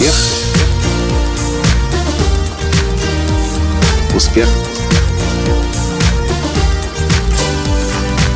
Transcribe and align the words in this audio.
Успех. 0.00 0.14
Успех. 4.16 4.48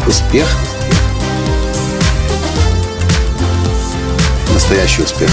Успех. 0.07 0.47
Настоящий 4.53 5.03
успех. 5.05 5.31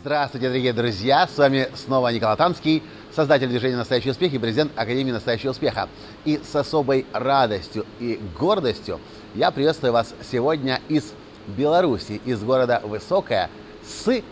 Здравствуйте, 0.00 0.48
дорогие 0.48 0.72
друзья! 0.72 1.28
С 1.28 1.36
вами 1.36 1.68
снова 1.74 2.08
Николай 2.08 2.34
Танский, 2.38 2.82
создатель 3.14 3.48
движения 3.48 3.76
«Настоящий 3.76 4.10
успех» 4.10 4.32
и 4.32 4.38
президент 4.38 4.72
Академии 4.74 5.12
«Настоящего 5.12 5.50
успеха». 5.50 5.90
И 6.24 6.40
с 6.42 6.56
особой 6.56 7.04
радостью 7.12 7.84
и 8.00 8.18
гордостью 8.38 8.98
я 9.34 9.50
приветствую 9.50 9.92
вас 9.92 10.14
сегодня 10.32 10.80
из 10.88 11.12
Беларуси, 11.56 12.20
из 12.24 12.42
города 12.42 12.80
Высокая, 12.84 13.50
с 13.84 14.22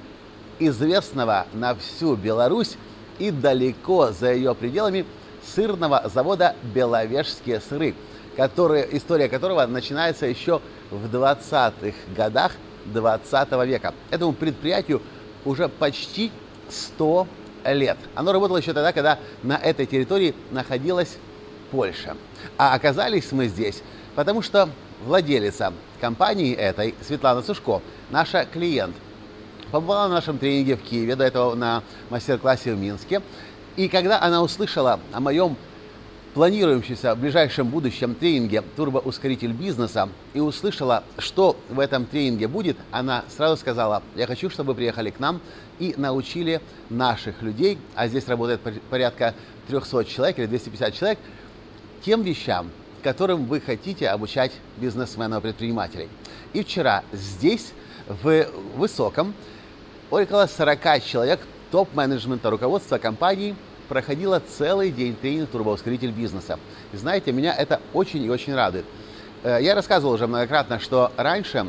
известного 0.59 1.47
на 1.53 1.75
всю 1.75 2.17
Беларусь 2.17 2.77
и 3.19 3.31
далеко 3.31 4.13
за 4.13 4.33
ее 4.33 4.55
пределами 4.55 5.05
сырного 5.55 6.09
завода 6.13 6.55
«Беловежские 6.75 7.61
сыры», 7.61 7.95
который, 8.37 8.87
история 8.93 9.29
которого 9.29 9.67
начинается 9.67 10.27
еще 10.27 10.61
в 10.91 11.15
20-х 11.15 11.97
годах 12.15 12.53
20 12.87 13.53
века. 13.67 13.95
Этому 14.11 14.33
предприятию 14.33 15.03
уже 15.45 15.69
почти 15.69 16.31
100 16.69 17.27
лет. 17.73 17.97
Оно 18.15 18.33
работало 18.33 18.59
еще 18.59 18.73
тогда, 18.73 18.93
когда 18.93 19.19
на 19.43 19.57
этой 19.57 19.87
территории 19.87 20.35
находилась 20.51 21.17
Польша. 21.71 22.17
А 22.59 22.75
оказались 22.75 23.33
мы 23.33 23.47
здесь, 23.47 23.83
потому 24.15 24.43
что 24.43 24.69
владелица 25.05 25.73
компании 26.01 26.55
этой, 26.55 26.95
Светлана 27.07 27.43
Сушко, 27.43 27.83
наша 28.11 28.47
клиент, 28.47 28.97
побывала 29.71 30.09
на 30.09 30.15
нашем 30.15 30.39
тренинге 30.39 30.77
в 30.77 30.83
Киеве, 30.83 31.17
до 31.17 31.25
этого 31.25 31.55
на 31.55 31.83
мастер-классе 32.11 32.75
в 32.75 32.79
Минске. 32.79 33.23
И 33.77 33.89
когда 33.89 34.21
она 34.21 34.43
услышала 34.43 35.01
о 35.13 35.21
моем 35.21 35.57
планирующемся 36.37 37.15
в 37.15 37.19
ближайшем 37.19 37.69
будущем 37.69 38.15
тренинге 38.15 38.63
«Турбоускоритель 38.77 39.53
бизнеса» 39.53 40.11
и 40.35 40.41
услышала, 40.41 41.03
что 41.17 41.57
в 41.71 41.81
этом 41.81 42.05
тренинге 42.05 42.47
будет, 42.47 42.77
она 42.91 43.25
сразу 43.35 43.57
сказала, 43.57 44.03
я 44.15 44.27
хочу, 44.27 44.51
чтобы 44.51 44.73
вы 44.73 44.77
приехали 44.77 45.09
к 45.09 45.19
нам 45.19 45.41
и 45.79 45.95
научили 45.97 46.61
наших 46.91 47.41
людей, 47.41 47.79
а 47.95 48.07
здесь 48.07 48.29
работает 48.29 48.61
порядка 48.91 49.35
300 49.69 50.05
человек 50.05 50.39
или 50.39 50.45
250 50.45 50.95
человек, 50.95 51.19
тем 52.05 52.23
вещам, 52.23 52.71
которым 53.07 53.47
вы 53.47 53.61
хотите 53.61 54.09
обучать 54.09 54.51
бизнесменов 54.79 55.39
и 55.39 55.43
предпринимателей. 55.43 56.09
И 56.53 56.65
вчера 56.65 57.05
здесь, 57.13 57.73
в 58.09 58.49
Высоком, 58.75 59.33
около 60.11 60.47
40 60.47 61.05
человек 61.05 61.41
топ-менеджмента 61.71 62.51
руководства 62.51 62.99
компании– 62.99 63.55
проходила 63.87 64.43
целый 64.59 64.91
день 64.91 65.15
тренинг 65.15 65.51
«Турбоускоритель 65.51 66.11
бизнеса». 66.11 66.59
И 66.93 66.97
знаете, 66.97 67.33
меня 67.33 67.55
это 67.55 67.81
очень 67.93 68.23
и 68.23 68.29
очень 68.29 68.55
радует. 68.55 68.85
Э, 69.43 69.59
я 69.61 69.75
рассказывал 69.75 70.15
уже 70.15 70.27
многократно, 70.27 70.79
что 70.79 71.13
раньше 71.17 71.67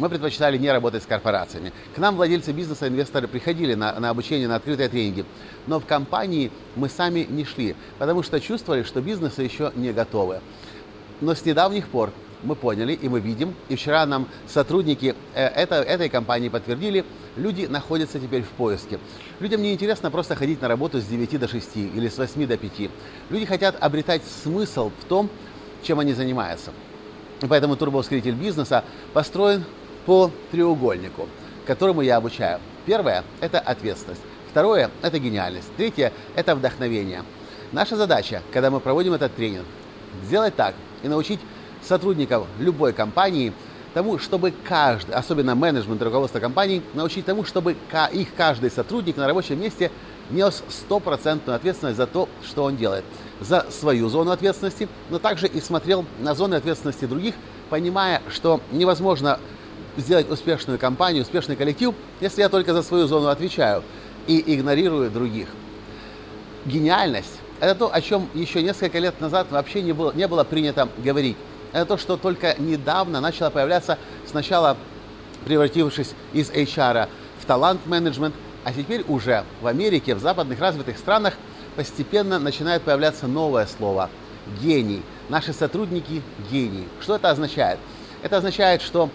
мы 0.00 0.08
предпочитали 0.08 0.56
не 0.56 0.72
работать 0.72 1.02
с 1.02 1.06
корпорациями. 1.06 1.72
К 1.94 1.98
нам 1.98 2.16
владельцы 2.16 2.52
бизнеса, 2.52 2.88
инвесторы 2.88 3.28
приходили 3.28 3.74
на, 3.74 3.98
на 4.00 4.10
обучение, 4.10 4.48
на 4.48 4.56
открытые 4.56 4.88
тренинги. 4.88 5.24
Но 5.66 5.78
в 5.78 5.86
компании 5.86 6.50
мы 6.74 6.88
сами 6.88 7.26
не 7.28 7.44
шли, 7.44 7.76
потому 7.98 8.22
что 8.22 8.40
чувствовали, 8.40 8.82
что 8.82 9.00
бизнесы 9.00 9.42
еще 9.42 9.72
не 9.76 9.92
готовы. 9.92 10.40
Но 11.20 11.34
с 11.34 11.44
недавних 11.44 11.88
пор 11.88 12.12
мы 12.42 12.54
поняли 12.56 12.94
и 12.94 13.08
мы 13.10 13.20
видим, 13.20 13.54
и 13.68 13.76
вчера 13.76 14.06
нам 14.06 14.26
сотрудники 14.48 15.14
э, 15.34 15.44
это, 15.44 15.76
этой 15.76 16.08
компании 16.08 16.48
подтвердили, 16.48 17.04
люди 17.36 17.66
находятся 17.66 18.18
теперь 18.18 18.42
в 18.42 18.48
поиске. 18.48 18.98
Людям 19.38 19.60
не 19.60 19.74
интересно 19.74 20.10
просто 20.10 20.34
ходить 20.34 20.62
на 20.62 20.68
работу 20.68 20.98
с 21.00 21.04
9 21.04 21.38
до 21.38 21.46
6 21.48 21.76
или 21.76 22.08
с 22.08 22.16
8 22.16 22.46
до 22.46 22.56
5. 22.56 22.90
Люди 23.28 23.44
хотят 23.44 23.76
обретать 23.78 24.22
смысл 24.42 24.90
в 24.98 25.04
том, 25.04 25.28
чем 25.82 25.98
они 25.98 26.14
занимаются. 26.14 26.72
Поэтому 27.46 27.76
турбоускоритель 27.76 28.34
бизнеса 28.34 28.84
построен 29.12 29.64
по 30.06 30.30
треугольнику, 30.50 31.28
которому 31.66 32.02
я 32.02 32.16
обучаю. 32.16 32.60
Первое– 32.86 33.24
это 33.40 33.60
ответственность. 33.60 34.22
Второе– 34.50 34.90
это 35.02 35.18
гениальность. 35.18 35.68
Третье– 35.76 36.12
это 36.34 36.54
вдохновение. 36.54 37.22
Наша 37.72 37.96
задача, 37.96 38.42
когда 38.52 38.70
мы 38.70 38.80
проводим 38.80 39.12
этот 39.12 39.34
тренинг, 39.34 39.66
сделать 40.24 40.56
так 40.56 40.74
и 41.02 41.08
научить 41.08 41.40
сотрудников 41.82 42.46
любой 42.58 42.92
компании 42.92 43.52
тому, 43.94 44.18
чтобы 44.18 44.52
каждый, 44.64 45.14
особенно 45.14 45.54
менеджмент 45.54 46.02
руководство 46.02 46.40
компаний, 46.40 46.82
научить 46.94 47.26
тому, 47.26 47.44
чтобы 47.44 47.76
их 48.12 48.34
каждый 48.36 48.70
сотрудник 48.70 49.16
на 49.16 49.26
рабочем 49.26 49.60
месте 49.60 49.90
нес 50.30 50.62
стопроцентную 50.68 51.56
ответственность 51.56 51.96
за 51.96 52.06
то, 52.06 52.28
что 52.44 52.64
он 52.64 52.76
делает, 52.76 53.04
за 53.40 53.66
свою 53.70 54.08
зону 54.08 54.30
ответственности, 54.30 54.88
но 55.10 55.18
также 55.18 55.48
и 55.48 55.60
смотрел 55.60 56.04
на 56.20 56.34
зоны 56.34 56.54
ответственности 56.54 57.04
других, 57.06 57.34
понимая, 57.68 58.22
что 58.30 58.60
невозможно 58.70 59.40
сделать 59.96 60.30
успешную 60.30 60.78
компанию, 60.78 61.22
успешный 61.22 61.56
коллектив, 61.56 61.94
если 62.20 62.42
я 62.42 62.48
только 62.48 62.72
за 62.72 62.82
свою 62.82 63.06
зону 63.06 63.28
отвечаю 63.28 63.82
и 64.26 64.54
игнорирую 64.54 65.10
других. 65.10 65.48
Гениальность– 66.66 67.40
это 67.60 67.74
то, 67.74 67.92
о 67.92 68.00
чем 68.00 68.28
еще 68.34 68.62
несколько 68.62 68.98
лет 68.98 69.20
назад 69.20 69.48
вообще 69.50 69.82
не 69.82 69.92
было, 69.92 70.12
не 70.12 70.28
было 70.28 70.44
принято 70.44 70.88
говорить 70.98 71.36
это 71.72 71.86
то, 71.86 71.98
что 71.98 72.16
только 72.16 72.54
недавно 72.58 73.20
начало 73.20 73.50
появляться, 73.50 73.98
сначала 74.26 74.76
превратившись 75.44 76.12
из 76.32 76.50
HR 76.50 77.08
в 77.40 77.46
талант-менеджмент, 77.46 78.34
а 78.64 78.72
теперь 78.72 79.04
уже 79.08 79.44
в 79.60 79.66
Америке, 79.66 80.14
в 80.14 80.20
западных 80.20 80.60
развитых 80.60 80.98
странах 80.98 81.34
постепенно 81.76 82.38
начинает 82.38 82.82
появляться 82.82 83.26
новое 83.26 83.66
слово– 83.66 84.10
гений. 84.60 85.02
Наши 85.28 85.52
сотрудники– 85.52 86.22
гении. 86.50 86.88
Что 87.00 87.16
это 87.16 87.30
означает? 87.30 87.78
Это 88.22 88.38
означает, 88.38 88.82
что 88.82 89.08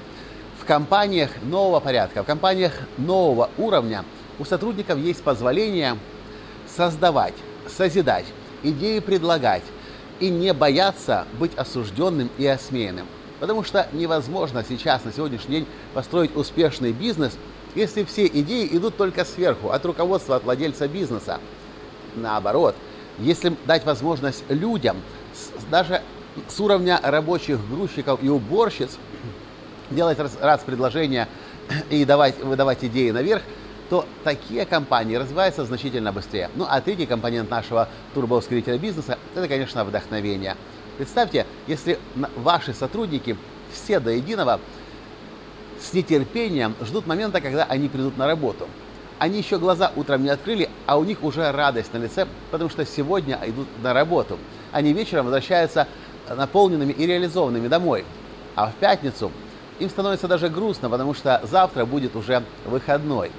в 0.66 0.68
компаниях 0.68 1.30
нового 1.44 1.80
порядка, 1.80 2.24
в 2.24 2.26
компаниях 2.26 2.74
нового 2.98 3.52
уровня 3.60 4.04
у 4.40 4.46
сотрудников 4.46 4.98
есть 4.98 5.22
позволение 5.22 5.96
создавать, 6.68 7.36
созидать, 7.70 8.26
идеи 8.64 8.98
предлагать, 8.98 9.62
и 10.20 10.30
не 10.30 10.56
бояться 10.56 11.28
быть 11.40 11.54
осужденным 11.56 12.32
и 12.40 12.48
осмеянным. 12.48 13.06
Потому 13.40 13.64
что 13.64 13.88
невозможно 13.92 14.66
сейчас, 14.68 15.04
на 15.04 15.14
сегодняшний 15.14 15.58
день, 15.58 15.68
построить 15.94 16.36
успешный 16.36 16.94
бизнес, 16.94 17.38
если 17.76 18.04
все 18.04 18.26
идеи 18.26 18.68
идут 18.72 18.98
только 18.98 19.24
сверху, 19.24 19.70
от 19.70 19.86
руководства, 19.86 20.38
от 20.38 20.46
владельца 20.46 20.88
бизнеса. 20.88 21.40
Наоборот, 22.16 22.76
если 23.20 23.56
дать 23.68 23.86
возможность 23.86 24.44
людям, 24.50 24.98
даже 25.70 26.02
с 26.48 26.60
уровня 26.60 27.00
рабочих 27.04 27.60
грузчиков 27.70 28.24
и 28.24 28.30
уборщиц, 28.30 28.98
делать 29.90 30.18
раз, 30.20 30.62
предложения 30.64 31.28
и 31.90 32.06
давать, 32.06 32.40
выдавать 32.40 32.84
идеи 32.84 33.12
наверх, 33.12 33.42
то 33.90 34.06
такие 34.24 34.66
компании 34.66 35.16
развиваются 35.16 35.64
значительно 35.66 36.12
быстрее. 36.12 36.50
Ну 36.56 36.66
а 36.68 36.82
третий 36.82 37.06
компонент 37.06 37.50
нашего 37.50 37.88
турбоускорителя 38.14 38.78
бизнеса– 38.78 39.18
это, 39.36 39.48
конечно, 39.48 39.84
вдохновение. 39.84 40.56
Представьте, 40.98 41.46
если 41.68 42.00
ваши 42.36 42.74
сотрудники 42.74 43.38
все 43.72 44.00
до 44.00 44.12
единого 44.12 44.60
с 45.80 45.94
нетерпением 45.94 46.76
ждут 46.82 47.06
момента, 47.06 47.42
когда 47.42 47.66
они 47.66 47.90
придут 47.90 48.18
на 48.18 48.28
работу. 48.28 48.68
Они 49.20 49.38
еще 49.38 49.60
глаза 49.60 49.92
утром 49.96 50.24
не 50.24 50.30
открыли, 50.30 50.70
а 50.86 50.98
у 50.98 51.04
них 51.04 51.24
уже 51.24 51.50
радость 51.52 51.94
на 51.94 51.98
лице, 51.98 52.28
потому 52.52 52.70
что 52.70 52.86
сегодня 52.86 53.40
идут 53.46 53.68
на 53.82 53.94
работу. 53.94 54.38
Они 54.72 54.94
вечером 54.94 55.26
возвращаются 55.26 55.88
наполненными 56.30 56.92
и 56.92 57.06
реализованными 57.06 57.68
домой. 57.68 58.04
А 58.56 58.68
в 58.68 58.76
пятницу 58.76 59.32
им 59.80 59.90
становится 59.90 60.28
даже 60.28 60.50
грустно, 60.50 60.90
потому 60.90 61.14
что 61.14 61.42
завтра 61.44 61.86
будет 61.86 62.16
уже 62.16 62.44
выходной. 62.66 63.32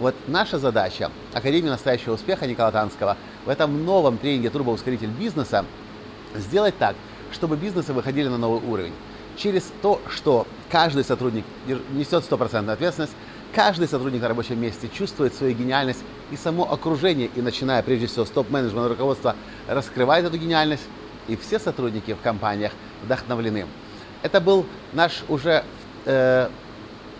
Вот 0.00 0.14
наша 0.26 0.58
задача 0.58 1.10
Академии 1.32 1.68
настоящего 1.68 2.14
успеха 2.14 2.46
Николая 2.46 2.72
Танского 2.72 3.16
в 3.44 3.48
этом 3.48 3.84
новом 3.84 4.18
тренинге 4.18 4.50
«Турбоускоритель 4.50 5.08
бизнеса» 5.08 5.64
сделать 6.34 6.76
так, 6.78 6.94
чтобы 7.32 7.56
бизнесы 7.56 7.92
выходили 7.92 8.28
на 8.28 8.38
новый 8.38 8.60
уровень. 8.68 8.92
Через 9.36 9.72
то, 9.82 10.00
что 10.08 10.46
каждый 10.70 11.04
сотрудник 11.04 11.44
несет 11.92 12.24
стопроцентную 12.24 12.74
ответственность, 12.74 13.14
каждый 13.54 13.88
сотрудник 13.88 14.22
на 14.22 14.28
рабочем 14.28 14.60
месте 14.60 14.88
чувствует 14.92 15.34
свою 15.34 15.54
гениальность 15.54 16.02
и 16.30 16.36
само 16.36 16.70
окружение, 16.70 17.30
и 17.34 17.40
начиная 17.40 17.82
прежде 17.82 18.06
всего 18.06 18.24
с 18.24 18.30
топ-менеджмента 18.30 18.88
руководства, 18.88 19.36
раскрывает 19.66 20.24
эту 20.24 20.38
гениальность, 20.38 20.82
и 21.28 21.36
все 21.36 21.58
сотрудники 21.58 22.14
в 22.14 22.20
компаниях 22.20 22.72
вдохновлены. 23.04 23.66
Это 24.22 24.40
был 24.40 24.66
наш 24.92 25.22
уже 25.28 25.64
э, 26.04 26.48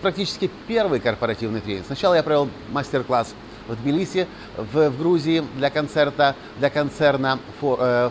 практически 0.03 0.51
первый 0.67 1.01
корпоративный 1.01 1.61
тренинг. 1.61 1.87
Сначала 1.87 2.15
я 2.15 2.23
провел 2.23 2.49
мастер-класс 2.71 3.35
в 3.69 3.77
Тбилиси, 3.77 4.27
в, 4.57 4.91
в 4.91 4.99
Грузии 4.99 5.45
для 5.57 5.71
концерта, 5.71 6.35
для 6.59 6.71
концерна 6.71 7.39
э, 7.63 8.11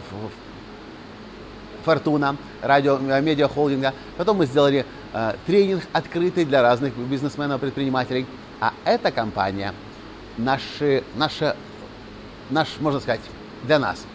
Фортуна, 1.84 2.38
радио, 2.62 2.98
э, 2.98 3.22
медиа 3.22 3.48
холдинга. 3.48 3.94
Потом 4.18 4.38
мы 4.38 4.45
сделали 4.45 4.86
э, 5.13 5.36
тренинг 5.45 5.84
открытый 5.94 6.45
для 6.45 6.62
разных 6.62 6.95
бизнесменов, 6.98 7.60
предпринимателей. 7.62 8.25
А 8.60 8.74
эта 8.86 9.12
компания, 9.12 9.74
наши, 10.38 11.04
наша, 11.16 11.56
наш, 12.50 12.80
можно 12.80 13.00
сказать, 13.00 13.22
для 13.63 13.80
нас, 13.80 14.06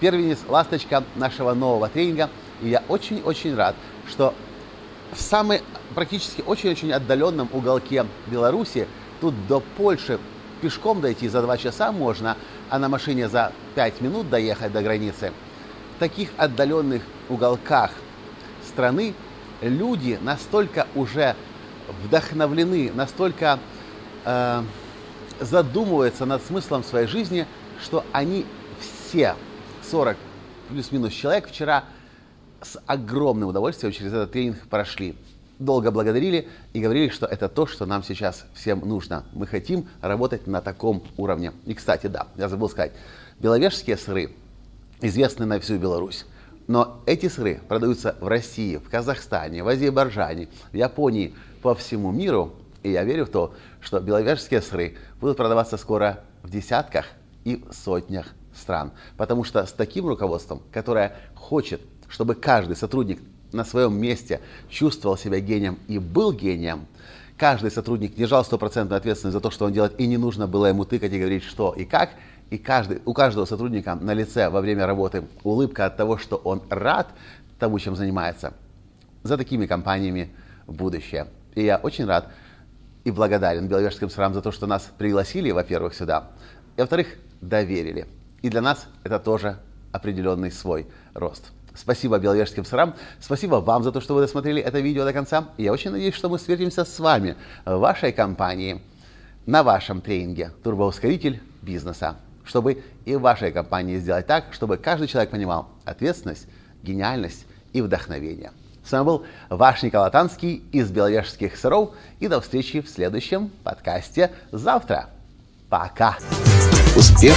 первенец, 0.00 0.38
ласточка 0.48 1.04
нашего 1.16 1.54
нового 1.54 1.88
тренинга. 1.88 2.30
И 2.60 2.68
я 2.68 2.82
очень-очень 2.88 3.56
рад, 3.56 3.74
что 4.08 4.34
в 5.12 5.20
самой 5.20 5.62
практически 5.94 6.42
очень-очень 6.42 6.92
отдаленном 6.92 7.48
уголке 7.52 8.06
Беларуси, 8.26 8.86
тут 9.20 9.34
до 9.46 9.60
Польши 9.60 10.18
пешком 10.60 11.00
дойти 11.00 11.28
за 11.28 11.42
два 11.42 11.58
часа 11.58 11.92
можно, 11.92 12.36
а 12.70 12.78
на 12.78 12.88
машине 12.88 13.28
за 13.28 13.52
пять 13.74 14.00
минут 14.00 14.30
доехать 14.30 14.72
до 14.72 14.82
границы. 14.82 15.32
В 15.96 15.98
таких 15.98 16.30
отдаленных 16.36 17.02
уголках 17.28 17.90
страны 18.66 19.14
люди 19.60 20.18
настолько 20.22 20.86
уже 20.94 21.36
вдохновлены, 22.04 22.90
настолько 22.94 23.58
э, 24.24 24.62
задумываются 25.40 26.24
над 26.24 26.42
смыслом 26.42 26.84
своей 26.84 27.06
жизни, 27.06 27.46
что 27.82 28.04
они 28.12 28.46
все, 28.80 29.34
40 29.90 30.16
плюс-минус 30.68 31.12
человек, 31.12 31.48
вчера 31.48 31.84
с 32.62 32.80
огромным 32.86 33.48
удовольствием 33.48 33.92
через 33.92 34.12
этот 34.12 34.32
тренинг 34.32 34.58
прошли. 34.68 35.16
Долго 35.58 35.90
благодарили 35.90 36.48
и 36.72 36.80
говорили, 36.80 37.08
что 37.08 37.26
это 37.26 37.48
то, 37.48 37.66
что 37.66 37.86
нам 37.86 38.02
сейчас 38.02 38.46
всем 38.54 38.80
нужно. 38.80 39.24
Мы 39.32 39.46
хотим 39.46 39.88
работать 40.00 40.46
на 40.46 40.60
таком 40.60 41.02
уровне. 41.16 41.52
И, 41.66 41.74
кстати, 41.74 42.06
да, 42.06 42.26
я 42.36 42.48
забыл 42.48 42.68
сказать, 42.68 42.92
беловежские 43.38 43.96
сыры 43.96 44.32
известны 45.00 45.46
на 45.46 45.60
всю 45.60 45.78
Беларусь. 45.78 46.26
Но 46.66 47.02
эти 47.06 47.28
сыры 47.28 47.60
продаются 47.68 48.16
в 48.20 48.28
России, 48.28 48.76
в 48.76 48.88
Казахстане, 48.88 49.62
в 49.62 49.68
Азербайджане, 49.68 50.48
в 50.70 50.76
Японии, 50.76 51.34
по 51.60 51.74
всему 51.74 52.12
миру. 52.12 52.54
И 52.82 52.90
я 52.90 53.04
верю 53.04 53.26
в 53.26 53.30
то, 53.30 53.54
что 53.80 54.00
беловежские 54.00 54.62
сыры 54.62 54.96
будут 55.20 55.36
продаваться 55.36 55.76
скоро 55.76 56.20
в 56.42 56.50
десятках 56.50 57.06
и 57.44 57.64
сотнях 57.70 58.26
стран. 58.54 58.92
Потому 59.16 59.44
что 59.44 59.64
с 59.64 59.72
таким 59.72 60.06
руководством, 60.06 60.62
которое 60.72 61.16
хочет, 61.34 61.80
чтобы 62.12 62.34
каждый 62.34 62.76
сотрудник 62.76 63.20
на 63.52 63.64
своем 63.64 63.98
месте 63.98 64.40
чувствовал 64.68 65.16
себя 65.16 65.40
гением 65.40 65.78
и 65.88 65.98
был 65.98 66.32
гением, 66.32 66.86
каждый 67.38 67.70
сотрудник 67.70 68.14
держал 68.14 68.44
стопроцентную 68.44 68.98
ответственность 68.98 69.32
за 69.32 69.40
то, 69.40 69.50
что 69.50 69.64
он 69.64 69.72
делает, 69.72 69.98
и 69.98 70.06
не 70.06 70.18
нужно 70.18 70.46
было 70.46 70.66
ему 70.66 70.84
тыкать 70.84 71.12
и 71.12 71.18
говорить, 71.18 71.42
что 71.42 71.72
и 71.72 71.84
как, 71.84 72.10
и 72.50 72.58
каждый, 72.58 73.00
у 73.06 73.14
каждого 73.14 73.46
сотрудника 73.46 73.94
на 73.94 74.12
лице 74.12 74.50
во 74.50 74.60
время 74.60 74.86
работы 74.86 75.24
улыбка 75.42 75.86
от 75.86 75.96
того, 75.96 76.18
что 76.18 76.36
он 76.36 76.62
рад 76.68 77.08
тому, 77.58 77.78
чем 77.78 77.96
занимается. 77.96 78.52
За 79.22 79.38
такими 79.38 79.66
компаниями 79.66 80.30
будущее. 80.66 81.28
И 81.54 81.64
я 81.64 81.78
очень 81.78 82.04
рад 82.04 82.28
и 83.04 83.10
благодарен 83.10 83.68
Беловежским 83.68 84.10
сырам 84.10 84.34
за 84.34 84.42
то, 84.42 84.52
что 84.52 84.66
нас 84.66 84.90
пригласили, 84.98 85.50
во-первых, 85.50 85.94
сюда, 85.94 86.28
и, 86.76 86.80
во-вторых, 86.82 87.08
доверили. 87.40 88.06
И 88.42 88.50
для 88.50 88.60
нас 88.60 88.86
это 89.02 89.18
тоже 89.18 89.56
определенный 89.92 90.50
свой 90.50 90.86
рост. 91.14 91.52
Спасибо 91.74 92.18
Беловежским 92.18 92.64
сырам. 92.64 92.94
Спасибо 93.20 93.56
вам 93.56 93.82
за 93.82 93.92
то, 93.92 94.00
что 94.00 94.14
вы 94.14 94.20
досмотрели 94.20 94.60
это 94.60 94.80
видео 94.80 95.04
до 95.04 95.12
конца. 95.12 95.48
Я 95.56 95.72
очень 95.72 95.90
надеюсь, 95.90 96.14
что 96.14 96.28
мы 96.28 96.38
встретимся 96.38 96.84
с 96.84 96.98
вами 96.98 97.36
в 97.64 97.78
вашей 97.78 98.12
компании 98.12 98.82
на 99.46 99.62
вашем 99.62 100.00
тренинге 100.00 100.52
«Турбоускоритель 100.62 101.40
бизнеса» 101.62 102.16
чтобы 102.44 102.82
и 103.04 103.14
в 103.14 103.20
вашей 103.20 103.52
компании 103.52 103.98
сделать 103.98 104.26
так, 104.26 104.46
чтобы 104.52 104.76
каждый 104.76 105.08
человек 105.08 105.30
понимал 105.30 105.68
ответственность, 105.84 106.46
гениальность 106.82 107.46
и 107.72 107.80
вдохновение. 107.80 108.52
С 108.84 108.90
вами 108.92 109.04
был 109.04 109.24
ваш 109.48 109.82
Николай 109.82 110.10
Танский 110.10 110.64
из 110.72 110.90
Беловежских 110.90 111.56
сыров. 111.56 111.90
И 112.18 112.26
до 112.26 112.40
встречи 112.40 112.80
в 112.80 112.88
следующем 112.88 113.50
подкасте 113.62 114.32
завтра. 114.50 115.08
Пока. 115.68 116.18
Успех. 116.96 117.36